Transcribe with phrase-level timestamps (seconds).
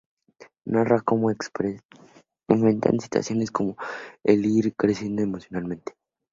[0.65, 1.85] Narra cómo experimenta
[2.99, 3.75] situaciones que le
[4.25, 5.93] hacen ir creciendo emocionalmente.